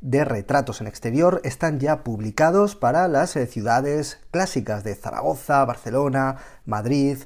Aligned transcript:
de 0.00 0.24
retratos 0.24 0.80
en 0.80 0.86
exterior 0.86 1.40
están 1.44 1.80
ya 1.80 2.04
publicados 2.04 2.76
para 2.76 3.08
las 3.08 3.34
eh, 3.36 3.46
ciudades 3.46 4.20
clásicas 4.30 4.84
de 4.84 4.94
Zaragoza, 4.94 5.64
Barcelona, 5.64 6.36
Madrid, 6.64 7.18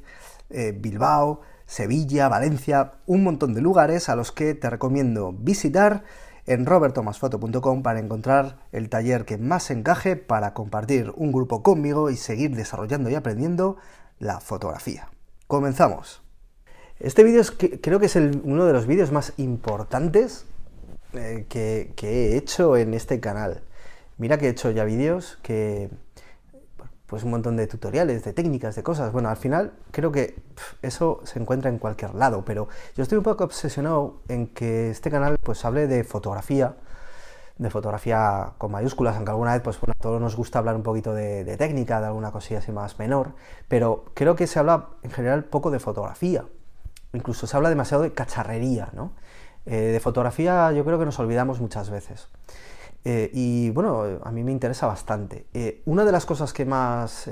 eh, 0.50 0.72
Bilbao, 0.76 1.40
Sevilla, 1.66 2.28
Valencia, 2.28 2.92
un 3.06 3.24
montón 3.24 3.54
de 3.54 3.60
lugares 3.60 4.08
a 4.08 4.16
los 4.16 4.32
que 4.32 4.54
te 4.54 4.70
recomiendo 4.70 5.32
visitar 5.32 6.04
en 6.46 6.66
robertomasfoto.com 6.66 7.82
para 7.82 8.00
encontrar 8.00 8.58
el 8.72 8.88
taller 8.88 9.24
que 9.24 9.38
más 9.38 9.70
encaje 9.70 10.16
para 10.16 10.54
compartir 10.54 11.12
un 11.16 11.30
grupo 11.30 11.62
conmigo 11.62 12.10
y 12.10 12.16
seguir 12.16 12.56
desarrollando 12.56 13.10
y 13.10 13.14
aprendiendo 13.14 13.76
la 14.18 14.40
fotografía. 14.40 15.08
Comenzamos. 15.46 16.22
Este 16.98 17.24
vídeo 17.24 17.42
creo 17.80 18.00
que 18.00 18.06
es 18.06 18.16
uno 18.16 18.64
de 18.64 18.72
los 18.72 18.86
vídeos 18.86 19.12
más 19.12 19.32
importantes 19.36 20.46
eh, 21.14 21.46
que, 21.48 21.92
he 22.02 22.36
hecho 22.36 22.76
en 22.76 22.94
este 22.94 23.20
canal. 23.20 23.62
Mira 24.18 24.38
que 24.38 24.46
he 24.46 24.50
hecho 24.50 24.70
ya 24.70 24.84
vídeos 24.84 25.38
que... 25.42 25.90
Pues 27.06 27.24
un 27.24 27.30
montón 27.30 27.56
de 27.58 27.66
tutoriales, 27.66 28.24
de 28.24 28.32
técnicas, 28.32 28.74
de 28.74 28.82
cosas. 28.82 29.12
Bueno, 29.12 29.28
al 29.28 29.36
final 29.36 29.74
creo 29.90 30.10
que 30.12 30.34
eso 30.80 31.20
se 31.24 31.38
encuentra 31.38 31.68
en 31.68 31.78
cualquier 31.78 32.14
lado, 32.14 32.42
pero 32.42 32.68
yo 32.96 33.02
estoy 33.02 33.18
un 33.18 33.24
poco 33.24 33.44
obsesionado 33.44 34.22
en 34.28 34.46
que 34.46 34.88
este 34.88 35.10
canal 35.10 35.36
pues 35.42 35.62
hable 35.66 35.86
de 35.88 36.04
fotografía, 36.04 36.74
de 37.58 37.68
fotografía 37.68 38.54
con 38.56 38.72
mayúsculas, 38.72 39.16
aunque 39.16 39.30
alguna 39.30 39.52
vez, 39.52 39.60
pues 39.60 39.78
bueno, 39.78 39.92
a 39.94 40.02
todos 40.02 40.22
nos 40.22 40.36
gusta 40.36 40.58
hablar 40.58 40.74
un 40.74 40.82
poquito 40.82 41.12
de, 41.12 41.44
de, 41.44 41.58
técnica, 41.58 42.00
de 42.00 42.06
alguna 42.06 42.32
cosilla 42.32 42.60
así 42.60 42.72
más 42.72 42.98
menor, 42.98 43.34
pero 43.68 44.06
creo 44.14 44.34
que 44.34 44.46
se 44.46 44.58
habla 44.58 44.88
en 45.02 45.10
general 45.10 45.44
poco 45.44 45.70
de 45.70 45.80
fotografía, 45.80 46.46
incluso 47.12 47.46
se 47.46 47.54
habla 47.54 47.68
demasiado 47.68 48.04
de 48.04 48.14
cacharrería, 48.14 48.88
¿no? 48.94 49.12
Eh, 49.64 49.76
de 49.76 50.00
fotografía 50.00 50.72
yo 50.72 50.84
creo 50.84 50.98
que 50.98 51.04
nos 51.04 51.18
olvidamos 51.18 51.60
muchas 51.60 51.90
veces. 51.90 52.28
Eh, 53.04 53.30
y 53.32 53.70
bueno, 53.70 54.04
a 54.22 54.30
mí 54.30 54.44
me 54.44 54.52
interesa 54.52 54.86
bastante. 54.86 55.46
Eh, 55.54 55.82
una 55.86 56.04
de 56.04 56.12
las 56.12 56.26
cosas 56.26 56.52
que 56.52 56.64
más 56.64 57.28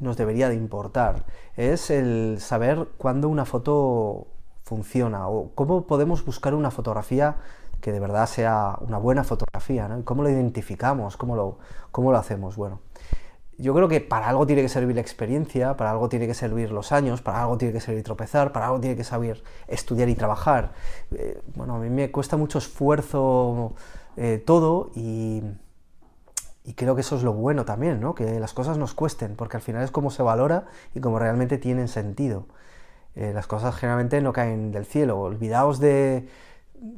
nos 0.00 0.16
debería 0.16 0.48
de 0.48 0.54
importar 0.54 1.24
es 1.56 1.90
el 1.90 2.38
saber 2.40 2.88
cuándo 2.98 3.28
una 3.28 3.44
foto 3.44 4.26
funciona 4.62 5.28
o 5.28 5.52
cómo 5.54 5.86
podemos 5.86 6.24
buscar 6.24 6.54
una 6.54 6.70
fotografía 6.70 7.36
que 7.80 7.92
de 7.92 8.00
verdad 8.00 8.26
sea 8.26 8.76
una 8.80 8.98
buena 8.98 9.22
fotografía, 9.22 9.88
¿no? 9.88 10.04
Cómo 10.04 10.22
lo 10.22 10.30
identificamos, 10.30 11.16
cómo 11.16 11.36
lo, 11.36 11.58
cómo 11.92 12.10
lo 12.10 12.18
hacemos. 12.18 12.56
Bueno, 12.56 12.80
yo 13.58 13.74
creo 13.74 13.88
que 13.88 14.00
para 14.00 14.28
algo 14.28 14.46
tiene 14.46 14.62
que 14.62 14.68
servir 14.68 14.94
la 14.94 15.00
experiencia, 15.00 15.76
para 15.76 15.90
algo 15.90 16.08
tiene 16.08 16.26
que 16.26 16.34
servir 16.34 16.70
los 16.70 16.92
años, 16.92 17.22
para 17.22 17.42
algo 17.42 17.56
tiene 17.56 17.72
que 17.72 17.80
servir 17.80 18.04
tropezar, 18.04 18.52
para 18.52 18.66
algo 18.66 18.80
tiene 18.80 18.96
que 18.96 19.04
saber 19.04 19.42
estudiar 19.66 20.08
y 20.08 20.14
trabajar. 20.14 20.72
Eh, 21.12 21.40
bueno, 21.54 21.76
a 21.76 21.78
mí 21.78 21.88
me 21.88 22.10
cuesta 22.10 22.36
mucho 22.36 22.58
esfuerzo 22.58 23.74
eh, 24.16 24.42
todo 24.44 24.90
y, 24.94 25.42
creo 26.74 26.94
que 26.94 27.00
eso 27.00 27.16
es 27.16 27.22
lo 27.22 27.32
bueno 27.32 27.64
también, 27.64 28.00
¿no? 28.00 28.14
Que 28.14 28.38
las 28.40 28.52
cosas 28.52 28.76
nos 28.76 28.92
cuesten, 28.92 29.36
porque 29.36 29.56
al 29.56 29.62
final 29.62 29.82
es 29.82 29.90
como 29.90 30.10
se 30.10 30.22
valora 30.22 30.66
y 30.94 31.00
como 31.00 31.18
realmente 31.18 31.58
tienen 31.58 31.88
sentido. 31.88 32.46
Eh, 33.14 33.32
las 33.32 33.46
cosas 33.46 33.74
generalmente 33.76 34.20
no 34.20 34.32
caen 34.32 34.72
del 34.72 34.84
cielo. 34.84 35.18
Olvidaos 35.18 35.78
de, 35.78 36.28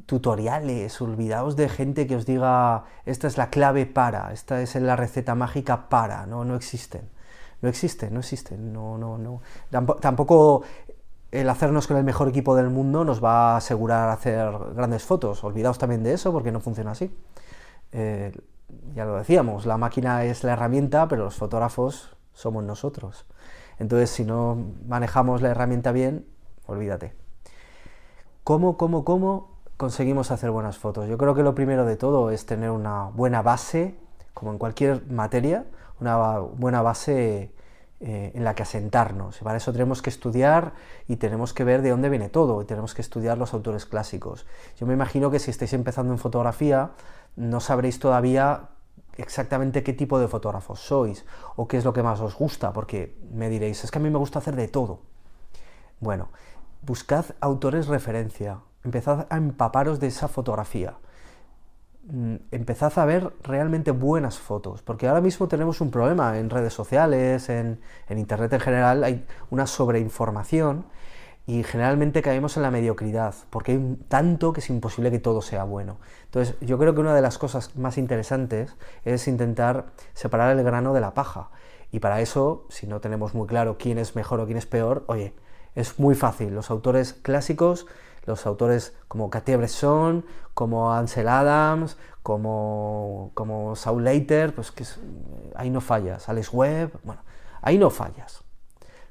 tutoriales, 0.05 1.01
olvidaos 1.01 1.55
de 1.55 1.69
gente 1.69 2.07
que 2.07 2.15
os 2.15 2.25
diga 2.25 2.85
esta 3.05 3.27
es 3.27 3.37
la 3.37 3.49
clave 3.49 3.85
para, 3.85 4.31
esta 4.33 4.61
es 4.61 4.75
la 4.75 4.95
receta 4.95 5.35
mágica 5.35 5.89
para, 5.89 6.25
no, 6.25 6.45
no 6.45 6.55
existen. 6.55 7.09
No 7.61 7.67
existen, 7.67 8.13
no 8.13 8.21
existen, 8.21 8.71
no, 8.71 8.97
no, 8.97 9.17
no. 9.17 9.41
Tampoco 9.99 10.63
el 11.31 11.49
hacernos 11.49 11.87
con 11.87 11.97
el 11.97 12.03
mejor 12.03 12.29
equipo 12.29 12.55
del 12.55 12.69
mundo 12.69 13.03
nos 13.03 13.23
va 13.23 13.53
a 13.53 13.57
asegurar 13.57 14.09
hacer 14.09 14.51
grandes 14.75 15.03
fotos. 15.03 15.43
Olvidaos 15.43 15.77
también 15.77 16.03
de 16.03 16.13
eso 16.13 16.31
porque 16.31 16.51
no 16.51 16.59
funciona 16.59 16.91
así. 16.91 17.13
Eh, 17.91 18.31
ya 18.95 19.05
lo 19.05 19.17
decíamos, 19.17 19.65
la 19.65 19.77
máquina 19.77 20.23
es 20.23 20.43
la 20.43 20.53
herramienta, 20.53 21.07
pero 21.07 21.25
los 21.25 21.35
fotógrafos 21.35 22.15
somos 22.33 22.63
nosotros. 22.63 23.25
Entonces, 23.77 24.09
si 24.09 24.23
no 24.23 24.57
manejamos 24.87 25.41
la 25.41 25.49
herramienta 25.49 25.91
bien, 25.91 26.25
olvídate. 26.65 27.13
¿Cómo, 28.43 28.77
cómo, 28.77 29.03
cómo 29.03 29.48
conseguimos 29.79 30.29
hacer 30.29 30.51
buenas 30.51 30.77
fotos? 30.77 31.07
Yo 31.07 31.17
creo 31.17 31.33
que 31.33 31.41
lo 31.41 31.55
primero 31.55 31.85
de 31.85 31.95
todo 31.95 32.31
es 32.31 32.45
tener 32.45 32.69
una 32.69 33.05
buena 33.05 33.41
base, 33.41 33.95
como 34.33 34.51
en 34.51 34.57
cualquier 34.57 35.09
materia, 35.09 35.63
una 36.01 36.39
buena 36.39 36.81
base 36.81 37.53
eh, 38.01 38.31
en 38.35 38.43
la 38.43 38.55
que 38.55 38.63
asentarnos. 38.63 39.37
Para 39.37 39.55
eso 39.55 39.71
tenemos 39.71 40.01
que 40.01 40.09
estudiar 40.09 40.73
y 41.07 41.15
tenemos 41.15 41.53
que 41.53 41.63
ver 41.63 41.81
de 41.81 41.91
dónde 41.91 42.09
viene 42.09 42.27
todo, 42.27 42.61
y 42.61 42.65
tenemos 42.65 42.93
que 42.93 43.01
estudiar 43.01 43.37
los 43.37 43.53
autores 43.53 43.85
clásicos. 43.85 44.45
Yo 44.77 44.85
me 44.85 44.93
imagino 44.93 45.31
que 45.31 45.39
si 45.39 45.49
estáis 45.49 45.71
empezando 45.71 46.11
en 46.11 46.19
fotografía, 46.19 46.91
no 47.37 47.61
sabréis 47.61 47.99
todavía 47.99 48.71
exactamente 49.15 49.81
qué 49.81 49.93
tipo 49.93 50.19
de 50.19 50.27
fotógrafos 50.27 50.81
sois 50.81 51.25
o 51.55 51.69
qué 51.69 51.77
es 51.77 51.85
lo 51.85 51.93
que 51.93 52.03
más 52.03 52.19
os 52.19 52.35
gusta, 52.35 52.73
porque 52.73 53.15
me 53.31 53.47
diréis, 53.47 53.85
es 53.85 53.91
que 53.91 53.99
a 53.99 54.01
mí 54.01 54.09
me 54.09 54.19
gusta 54.19 54.39
hacer 54.39 54.57
de 54.57 54.67
todo. 54.67 54.99
Bueno, 56.01 56.27
buscad 56.81 57.27
autores 57.39 57.87
referencia, 57.87 58.59
empezad 58.83 59.27
a 59.29 59.37
empaparos 59.37 59.99
de 59.99 60.07
esa 60.07 60.27
fotografía. 60.27 60.95
Mm, 62.11 62.35
empezad 62.51 62.97
a 62.97 63.05
ver 63.05 63.33
realmente 63.43 63.91
buenas 63.91 64.39
fotos, 64.39 64.81
porque 64.81 65.07
ahora 65.07 65.21
mismo 65.21 65.47
tenemos 65.47 65.79
un 65.79 65.91
problema 65.91 66.39
en 66.39 66.49
redes 66.49 66.73
sociales, 66.73 67.49
en, 67.49 67.79
Internet 68.09 68.53
en 68.53 68.59
general, 68.59 69.03
hay 69.03 69.25
una 69.51 69.67
sobreinformación 69.67 70.85
y 71.45 71.63
generalmente 71.63 72.21
caemos 72.21 72.57
en 72.57 72.63
la 72.63 72.71
mediocridad, 72.71 73.35
porque 73.49 73.73
hay 73.73 73.97
tanto 74.07 74.53
que 74.53 74.59
es 74.61 74.69
imposible 74.69 75.11
que 75.11 75.19
todo 75.19 75.41
sea 75.41 75.63
bueno. 75.65 75.97
Entonces, 76.25 76.55
yo 76.61 76.77
creo 76.77 76.95
que 76.95 77.01
una 77.01 77.13
de 77.13 77.21
las 77.21 77.37
cosas 77.37 77.75
más 77.75 77.97
interesantes 77.97 78.75
es 79.05 79.27
intentar 79.27 79.87
separar 80.13 80.57
el 80.57 80.63
grano 80.63 80.93
de 80.93 81.01
la 81.01 81.13
paja. 81.13 81.49
Y 81.91 81.99
para 81.99 82.21
eso, 82.21 82.65
si 82.69 82.87
no 82.87 83.01
tenemos 83.01 83.33
muy 83.33 83.47
claro 83.47 83.77
quién 83.77 83.97
es 83.97 84.15
mejor 84.15 84.39
o 84.39 84.45
quién 84.45 84.57
es 84.57 84.67
peor, 84.67 85.03
oye, 85.07 85.33
es 85.75 85.99
muy 85.99 86.15
fácil. 86.15 86.53
Los 86.53 86.69
autores 86.71 87.13
clásicos 87.13 87.87
los 88.25 88.45
autores 88.45 88.95
como 89.07 89.29
Cartier-Bresson, 89.29 90.25
como 90.53 90.93
Ansel 90.93 91.27
Adams, 91.27 91.97
como, 92.23 93.31
como 93.33 93.75
Saul 93.75 94.03
Leiter, 94.03 94.53
pues 94.53 94.71
que 94.71 94.85
ahí 95.55 95.69
no 95.69 95.81
fallas, 95.81 96.29
Alex 96.29 96.53
Webb, 96.53 96.91
bueno, 97.03 97.21
ahí 97.61 97.77
no 97.77 97.89
fallas. 97.89 98.43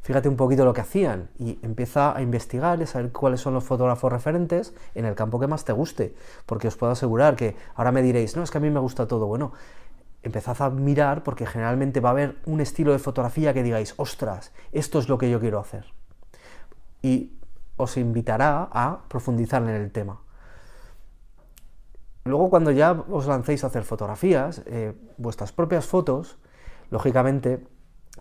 Fíjate 0.02 0.28
un 0.28 0.36
poquito 0.36 0.64
lo 0.64 0.72
que 0.72 0.80
hacían 0.80 1.28
y 1.38 1.58
empieza 1.62 2.16
a 2.16 2.22
investigar 2.22 2.78
y 2.80 2.84
a 2.84 2.86
saber 2.86 3.12
cuáles 3.12 3.40
son 3.40 3.54
los 3.54 3.64
fotógrafos 3.64 4.10
referentes 4.10 4.72
en 4.94 5.04
el 5.04 5.14
campo 5.14 5.38
que 5.38 5.46
más 5.46 5.64
te 5.64 5.72
guste, 5.72 6.14
porque 6.46 6.68
os 6.68 6.76
puedo 6.76 6.92
asegurar 6.92 7.36
que 7.36 7.56
ahora 7.74 7.92
me 7.92 8.02
diréis, 8.02 8.36
no, 8.36 8.42
es 8.42 8.50
que 8.50 8.58
a 8.58 8.60
mí 8.60 8.70
me 8.70 8.80
gusta 8.80 9.06
todo, 9.06 9.26
bueno, 9.26 9.52
empezad 10.22 10.60
a 10.62 10.70
mirar 10.70 11.22
porque 11.22 11.46
generalmente 11.46 12.00
va 12.00 12.10
a 12.10 12.12
haber 12.12 12.36
un 12.46 12.60
estilo 12.60 12.92
de 12.92 12.98
fotografía 12.98 13.52
que 13.52 13.62
digáis, 13.62 13.94
ostras, 13.96 14.52
esto 14.72 14.98
es 14.98 15.08
lo 15.08 15.18
que 15.18 15.30
yo 15.30 15.40
quiero 15.40 15.58
hacer. 15.58 15.84
Y 17.02 17.37
os 17.78 17.96
invitará 17.96 18.68
a 18.70 19.08
profundizar 19.08 19.62
en 19.62 19.70
el 19.70 19.90
tema. 19.90 20.20
Luego, 22.24 22.50
cuando 22.50 22.70
ya 22.70 22.92
os 22.92 23.26
lancéis 23.26 23.64
a 23.64 23.68
hacer 23.68 23.84
fotografías, 23.84 24.62
eh, 24.66 24.92
vuestras 25.16 25.52
propias 25.52 25.86
fotos, 25.86 26.36
lógicamente, 26.90 27.66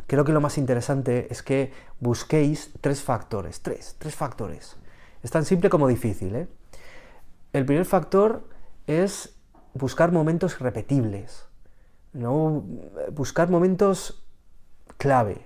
creo 0.07 0.23
que 0.23 0.31
lo 0.31 0.39
más 0.39 0.57
interesante 0.57 1.27
es 1.29 1.43
que 1.43 1.73
busquéis 1.99 2.71
tres 2.79 3.01
factores, 3.01 3.61
tres, 3.61 3.95
tres 3.99 4.15
factores. 4.15 4.77
Es 5.23 5.31
tan 5.31 5.43
simple 5.43 5.69
como 5.69 5.87
difícil. 5.87 6.35
¿eh? 6.35 6.47
El 7.51 7.65
primer 7.65 7.85
factor 7.85 8.47
es 8.85 9.35
buscar 9.73 10.13
momentos 10.13 10.59
repetibles, 10.59 11.45
¿no? 12.13 12.63
buscar 13.11 13.49
momentos 13.49 14.23
clave, 14.97 15.45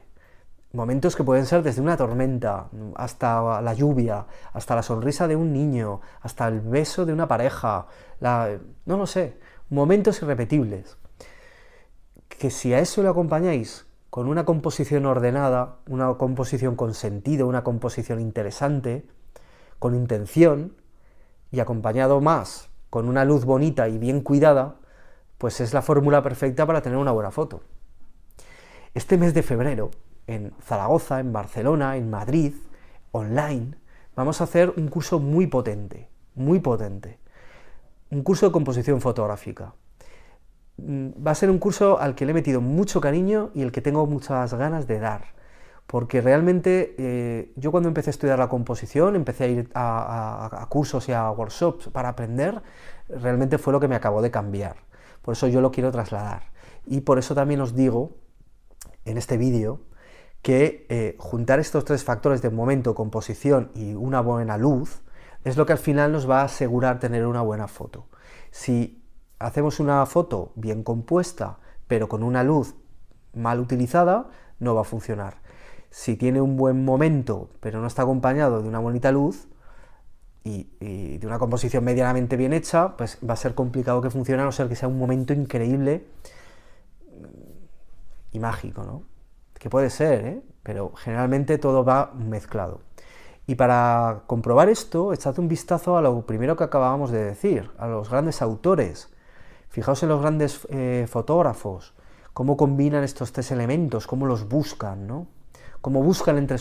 Momentos 0.73 1.15
que 1.15 1.23
pueden 1.23 1.45
ser 1.45 1.63
desde 1.63 1.81
una 1.81 1.97
tormenta 1.97 2.69
hasta 2.95 3.61
la 3.61 3.73
lluvia, 3.73 4.25
hasta 4.53 4.75
la 4.75 4.83
sonrisa 4.83 5.27
de 5.27 5.35
un 5.35 5.51
niño, 5.51 6.01
hasta 6.21 6.47
el 6.47 6.61
beso 6.61 7.05
de 7.05 7.11
una 7.11 7.27
pareja, 7.27 7.87
la, 8.19 8.57
no 8.85 8.97
lo 8.97 9.05
sé, 9.05 9.37
momentos 9.69 10.21
irrepetibles. 10.21 10.97
Que 12.29 12.49
si 12.49 12.73
a 12.73 12.79
eso 12.79 13.03
le 13.03 13.09
acompañáis 13.09 13.85
con 14.09 14.27
una 14.27 14.45
composición 14.45 15.05
ordenada, 15.05 15.77
una 15.87 16.13
composición 16.15 16.75
con 16.75 16.93
sentido, 16.93 17.47
una 17.47 17.63
composición 17.63 18.19
interesante, 18.21 19.05
con 19.79 19.93
intención, 19.93 20.75
y 21.51 21.59
acompañado 21.59 22.21
más 22.21 22.69
con 22.89 23.07
una 23.07 23.25
luz 23.25 23.45
bonita 23.45 23.87
y 23.89 23.97
bien 23.97 24.21
cuidada, 24.21 24.75
pues 25.37 25.61
es 25.61 25.73
la 25.73 25.81
fórmula 25.81 26.21
perfecta 26.23 26.65
para 26.65 26.81
tener 26.81 26.97
una 26.97 27.11
buena 27.11 27.31
foto. 27.31 27.61
Este 28.93 29.17
mes 29.17 29.33
de 29.33 29.43
febrero 29.43 29.91
en 30.27 30.53
Zaragoza, 30.61 31.19
en 31.19 31.33
Barcelona, 31.33 31.97
en 31.97 32.09
Madrid, 32.09 32.53
online, 33.11 33.75
vamos 34.15 34.41
a 34.41 34.45
hacer 34.45 34.73
un 34.77 34.87
curso 34.87 35.19
muy 35.19 35.47
potente, 35.47 36.09
muy 36.35 36.59
potente. 36.59 37.19
Un 38.09 38.23
curso 38.23 38.45
de 38.45 38.51
composición 38.51 39.01
fotográfica. 39.01 39.73
Mm, 40.77 41.09
va 41.25 41.31
a 41.31 41.35
ser 41.35 41.49
un 41.49 41.59
curso 41.59 41.99
al 41.99 42.15
que 42.15 42.25
le 42.25 42.31
he 42.31 42.33
metido 42.33 42.61
mucho 42.61 43.01
cariño 43.01 43.51
y 43.53 43.61
el 43.61 43.71
que 43.71 43.81
tengo 43.81 44.05
muchas 44.05 44.53
ganas 44.53 44.87
de 44.87 44.99
dar. 44.99 45.25
Porque 45.87 46.21
realmente 46.21 46.95
eh, 46.97 47.53
yo 47.55 47.71
cuando 47.71 47.89
empecé 47.89 48.09
a 48.09 48.11
estudiar 48.11 48.39
la 48.39 48.49
composición, 48.49 49.15
empecé 49.15 49.43
a 49.43 49.47
ir 49.47 49.69
a, 49.73 50.65
cursos 50.69 51.09
y 51.09 51.11
a 51.11 51.29
workshops 51.31 51.89
para 51.89 52.09
aprender, 52.09 52.61
realmente 53.09 53.57
fue 53.57 53.73
lo 53.73 53.79
que 53.79 53.87
me 53.87 53.95
acabó 53.95 54.21
de 54.21 54.31
cambiar. 54.31 54.77
Por 55.21 55.33
eso 55.33 55.47
yo 55.47 55.61
lo 55.61 55.71
quiero 55.71 55.91
trasladar. 55.91 56.43
Y 56.85 57.01
por 57.01 57.19
eso 57.19 57.35
también 57.35 57.61
os 57.61 57.75
digo 57.75 58.11
en 59.05 59.17
este 59.17 59.37
vídeo 59.37 59.81
que 60.41 60.85
eh, 60.89 61.15
juntar 61.19 61.59
estos 61.59 61.85
tres 61.85 62.03
factores 62.03 62.41
de 62.41 62.49
momento, 62.49 62.95
composición 62.95 63.71
y 63.75 63.93
una 63.93 64.21
buena 64.21 64.57
luz 64.57 65.01
es 65.43 65.57
lo 65.57 65.65
que 65.65 65.73
al 65.73 65.79
final 65.79 66.11
nos 66.11 66.29
va 66.29 66.41
a 66.41 66.45
asegurar 66.45 66.99
tener 66.99 67.25
una 67.25 67.41
buena 67.41 67.67
foto. 67.67 68.07
Si 68.51 69.03
hacemos 69.39 69.79
una 69.79 70.05
foto 70.05 70.51
bien 70.55 70.83
compuesta, 70.83 71.59
pero 71.87 72.07
con 72.07 72.23
una 72.23 72.43
luz 72.43 72.75
mal 73.33 73.59
utilizada, 73.59 74.29
no 74.59 74.75
va 74.75 74.81
a 74.81 74.85
funcionar. 74.85 75.37
Si 75.89 76.15
tiene 76.15 76.41
un 76.41 76.57
buen 76.57 76.85
momento, 76.85 77.49
pero 77.59 77.81
no 77.81 77.87
está 77.87 78.03
acompañado 78.03 78.61
de 78.61 78.67
una 78.67 78.79
bonita 78.79 79.11
luz 79.11 79.47
y, 80.43 81.17
de 81.17 81.27
una 81.27 81.37
composición 81.37 81.83
medianamente 81.83 82.37
bien 82.37 82.53
hecha, 82.53 82.95
pues 82.97 83.17
va 83.27 83.33
a 83.33 83.37
ser 83.37 83.55
complicado 83.55 84.01
que 84.01 84.09
funcione, 84.09 84.41
a 84.41 84.45
no 84.45 84.51
ser 84.51 84.69
que 84.69 84.75
sea 84.75 84.87
un 84.87 84.97
momento 84.97 85.33
increíble 85.33 86.05
y 88.31 88.39
mágico, 88.39 88.83
¿no? 88.83 89.10
Que 89.61 89.69
puede 89.69 89.91
ser, 89.91 90.25
¿eh? 90.25 90.41
Pero 90.63 90.91
generalmente 90.95 91.59
todo 91.59 91.85
va 91.85 92.13
mezclado. 92.15 92.81
Y 93.45 93.53
para 93.53 94.23
comprobar 94.25 94.69
esto, 94.69 95.13
echad 95.13 95.37
un 95.37 95.47
vistazo 95.47 95.97
a 95.97 96.01
lo 96.01 96.25
primero 96.25 96.55
que 96.55 96.63
acabábamos 96.63 97.11
de 97.11 97.23
decir, 97.23 97.69
a 97.77 97.85
los 97.85 98.09
grandes 98.09 98.41
autores. 98.41 99.13
Fijaos 99.69 100.01
en 100.01 100.09
los 100.09 100.19
grandes 100.19 100.67
eh, 100.71 101.05
fotógrafos, 101.07 101.93
cómo 102.33 102.57
combinan 102.57 103.03
estos 103.03 103.33
tres 103.33 103.51
elementos, 103.51 104.07
cómo 104.07 104.25
los 104.25 104.49
buscan, 104.49 105.05
¿no? 105.05 105.27
Cómo 105.79 106.01
buscan 106.01 106.39
entre 106.39 106.57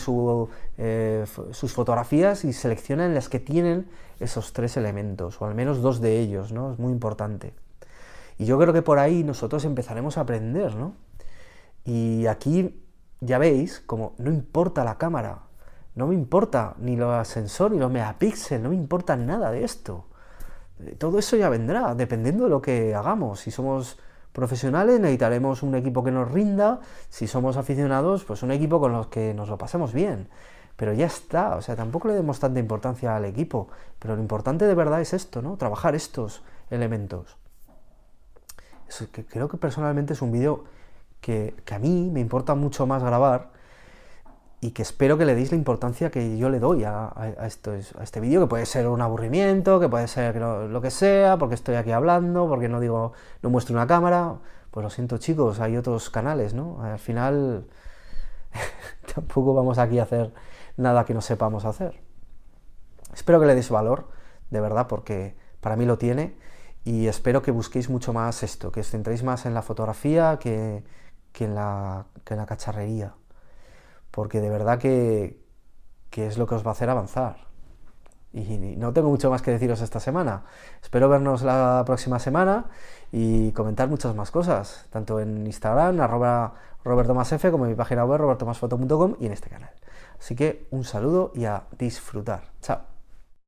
eh, 0.77 1.25
sus 1.53 1.73
fotografías 1.73 2.45
y 2.45 2.53
seleccionan 2.53 3.15
las 3.15 3.29
que 3.29 3.39
tienen 3.39 3.87
esos 4.19 4.53
tres 4.53 4.77
elementos, 4.77 5.41
o 5.41 5.47
al 5.47 5.55
menos 5.55 5.81
dos 5.81 6.01
de 6.01 6.19
ellos, 6.19 6.51
¿no? 6.51 6.73
Es 6.73 6.77
muy 6.77 6.91
importante. 6.91 7.55
Y 8.37 8.45
yo 8.45 8.59
creo 8.59 8.73
que 8.73 8.83
por 8.83 8.99
ahí 8.99 9.23
nosotros 9.23 9.65
empezaremos 9.65 10.19
a 10.19 10.21
aprender, 10.21 10.75
¿no? 10.75 10.93
Y 11.83 12.27
aquí 12.27 12.77
ya 13.21 13.37
veis 13.37 13.79
como 13.79 14.13
no 14.17 14.31
importa 14.31 14.83
la 14.83 14.97
cámara, 14.97 15.43
no 15.95 16.07
me 16.07 16.15
importa 16.15 16.75
ni 16.79 16.95
los 16.95 17.27
sensor 17.27 17.71
ni 17.71 17.79
los 17.79 17.91
megapíxeles, 17.91 18.61
no 18.61 18.69
me 18.69 18.75
importa 18.75 19.15
nada 19.15 19.51
de 19.51 19.63
esto. 19.63 20.05
Todo 20.97 21.19
eso 21.19 21.37
ya 21.37 21.49
vendrá, 21.49 21.93
dependiendo 21.95 22.45
de 22.45 22.49
lo 22.49 22.61
que 22.61 22.95
hagamos. 22.95 23.41
Si 23.41 23.51
somos 23.51 23.99
profesionales 24.31 24.99
necesitaremos 24.99 25.61
un 25.63 25.75
equipo 25.75 26.03
que 26.03 26.11
nos 26.11 26.31
rinda, 26.31 26.79
si 27.09 27.27
somos 27.27 27.57
aficionados, 27.57 28.23
pues 28.23 28.41
un 28.41 28.51
equipo 28.51 28.79
con 28.79 28.93
los 28.93 29.07
que 29.07 29.33
nos 29.33 29.49
lo 29.49 29.57
pasemos 29.57 29.93
bien. 29.93 30.27
Pero 30.75 30.93
ya 30.93 31.05
está, 31.05 31.55
o 31.57 31.61
sea, 31.61 31.75
tampoco 31.75 32.07
le 32.07 32.15
demos 32.15 32.39
tanta 32.39 32.59
importancia 32.59 33.15
al 33.15 33.25
equipo, 33.25 33.67
pero 33.99 34.15
lo 34.15 34.21
importante 34.21 34.65
de 34.65 34.73
verdad 34.73 35.01
es 35.01 35.13
esto, 35.13 35.41
¿no? 35.41 35.57
Trabajar 35.57 35.93
estos 35.93 36.41
elementos. 36.71 37.37
que 39.11 39.25
creo 39.25 39.47
que 39.47 39.57
personalmente 39.57 40.13
es 40.13 40.21
un 40.21 40.31
vídeo 40.31 40.63
que, 41.21 41.55
a 41.71 41.79
mí 41.79 42.09
me 42.11 42.19
importa 42.19 42.55
mucho 42.55 42.87
más 42.87 43.03
grabar 43.03 43.51
y 44.59 44.71
que 44.71 44.81
espero 44.81 45.17
que 45.17 45.25
le 45.25 45.33
deis 45.35 45.51
la 45.51 45.57
importancia 45.57 46.11
que 46.11 46.37
yo 46.37 46.49
le 46.49 46.59
doy 46.59 46.83
a, 46.83 47.13
esto, 47.45 47.71
a 47.71 48.03
este 48.03 48.19
vídeo, 48.19 48.41
que 48.41 48.47
puede 48.47 48.65
ser 48.65 48.87
un 48.87 49.01
aburrimiento, 49.01 49.79
que 49.79 49.89
puede 49.89 50.07
ser 50.07 50.35
lo, 50.35 50.81
que 50.81 50.91
sea, 50.91 51.37
porque 51.37 51.55
estoy 51.55 51.75
aquí 51.75 51.91
hablando, 51.91 52.47
porque 52.47 52.69
no 52.69 52.79
digo, 52.79 53.13
no 53.41 53.49
muestro 53.49 53.75
una 53.75 53.87
cámara. 53.87 54.35
Pues 54.69 54.83
lo 54.83 54.89
siento 54.89 55.17
chicos, 55.17 55.59
hay 55.59 55.77
otros 55.77 56.09
canales, 56.09 56.53
¿no? 56.53 56.81
Al 56.81 56.99
final 56.99 57.65
tampoco 59.15 59.53
vamos 59.53 59.77
aquí 59.79 59.99
a 59.99 60.03
hacer 60.03 60.33
nada 60.77 61.05
que 61.05 61.13
no 61.13 61.21
sepamos 61.21 61.65
hacer. 61.65 61.99
Espero 63.13 63.39
que 63.39 63.47
le 63.47 63.55
deis 63.55 63.69
valor, 63.69 64.07
de 64.49 64.61
verdad, 64.61 64.87
porque 64.87 65.35
para 65.59 65.75
mí 65.75 65.85
lo 65.85 65.97
tiene, 65.97 66.35
y 66.83 67.07
espero 67.07 67.41
que 67.41 67.51
busquéis 67.51 67.89
mucho 67.89 68.13
más 68.13 68.43
esto, 68.43 68.71
que 68.71 68.79
os 68.79 68.89
centréis 68.89 69.23
más 69.23 69.45
en 69.45 69.53
la 69.53 69.61
fotografía 69.61 70.39
que, 70.39 70.83
que 71.31 71.45
en 71.45 71.55
la, 71.55 72.05
que 72.23 72.35
la 72.35 72.45
cacharrería. 72.45 73.13
Porque 74.11 74.41
de 74.41 74.49
verdad 74.49 74.79
que, 74.79 75.41
que 76.09 76.27
es 76.27 76.37
lo 76.37 76.47
que 76.47 76.55
os 76.55 76.65
va 76.65 76.69
a 76.69 76.73
hacer 76.73 76.89
avanzar. 76.89 77.51
Y 78.33 78.57
no 78.77 78.93
tengo 78.93 79.09
mucho 79.09 79.29
más 79.29 79.41
que 79.41 79.51
deciros 79.51 79.81
esta 79.81 79.99
semana. 79.99 80.43
Espero 80.81 81.09
vernos 81.09 81.41
la 81.41 81.83
próxima 81.85 82.17
semana 82.17 82.65
y 83.11 83.51
comentar 83.51 83.89
muchas 83.89 84.15
más 84.15 84.31
cosas, 84.31 84.85
tanto 84.89 85.19
en 85.19 85.45
Instagram, 85.45 85.99
arroba 85.99 86.53
robertomasf, 86.83 87.45
como 87.51 87.65
en 87.65 87.71
mi 87.71 87.75
página 87.75 88.05
web, 88.05 88.21
robertomasfoto.com 88.21 89.15
y 89.19 89.25
en 89.25 89.33
este 89.33 89.49
canal. 89.49 89.71
Así 90.17 90.35
que 90.35 90.67
un 90.71 90.85
saludo 90.85 91.31
y 91.35 91.45
a 91.45 91.63
disfrutar. 91.77 92.43
Chao. 92.61 92.90